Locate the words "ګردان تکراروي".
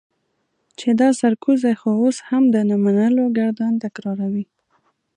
3.37-4.45